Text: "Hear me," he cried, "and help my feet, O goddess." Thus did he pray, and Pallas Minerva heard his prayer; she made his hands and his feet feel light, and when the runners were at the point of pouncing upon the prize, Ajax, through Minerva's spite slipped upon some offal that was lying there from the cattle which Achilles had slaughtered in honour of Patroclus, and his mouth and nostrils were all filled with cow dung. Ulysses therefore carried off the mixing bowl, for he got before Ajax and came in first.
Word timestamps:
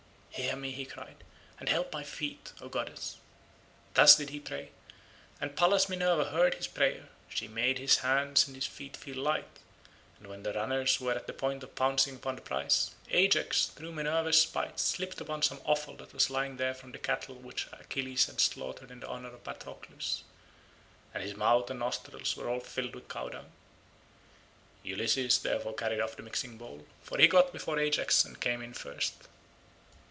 "Hear 0.33 0.55
me," 0.55 0.71
he 0.71 0.85
cried, 0.85 1.25
"and 1.59 1.67
help 1.67 1.91
my 1.91 2.03
feet, 2.03 2.53
O 2.61 2.69
goddess." 2.69 3.17
Thus 3.93 4.15
did 4.15 4.29
he 4.29 4.39
pray, 4.39 4.71
and 5.41 5.57
Pallas 5.57 5.89
Minerva 5.89 6.25
heard 6.31 6.53
his 6.55 6.67
prayer; 6.67 7.09
she 7.27 7.49
made 7.49 7.77
his 7.77 7.97
hands 7.97 8.47
and 8.47 8.55
his 8.55 8.65
feet 8.65 8.95
feel 8.95 9.17
light, 9.17 9.59
and 10.17 10.27
when 10.27 10.43
the 10.43 10.53
runners 10.53 11.01
were 11.01 11.11
at 11.13 11.27
the 11.27 11.33
point 11.33 11.63
of 11.63 11.75
pouncing 11.75 12.15
upon 12.15 12.37
the 12.37 12.41
prize, 12.41 12.91
Ajax, 13.09 13.65
through 13.67 13.91
Minerva's 13.91 14.41
spite 14.41 14.79
slipped 14.79 15.19
upon 15.19 15.41
some 15.41 15.61
offal 15.65 15.97
that 15.97 16.13
was 16.13 16.29
lying 16.29 16.55
there 16.55 16.73
from 16.73 16.93
the 16.93 16.97
cattle 16.97 17.35
which 17.35 17.67
Achilles 17.73 18.25
had 18.27 18.39
slaughtered 18.39 18.89
in 18.89 19.03
honour 19.03 19.33
of 19.33 19.43
Patroclus, 19.43 20.23
and 21.13 21.21
his 21.21 21.35
mouth 21.35 21.69
and 21.69 21.79
nostrils 21.79 22.37
were 22.37 22.49
all 22.49 22.61
filled 22.61 22.95
with 22.95 23.09
cow 23.09 23.27
dung. 23.29 23.51
Ulysses 24.81 25.39
therefore 25.39 25.75
carried 25.75 25.99
off 25.99 26.15
the 26.15 26.23
mixing 26.23 26.57
bowl, 26.57 26.87
for 27.03 27.17
he 27.19 27.27
got 27.27 27.51
before 27.51 27.77
Ajax 27.77 28.23
and 28.25 28.39
came 28.39 28.61
in 28.61 28.73
first. 28.73 29.27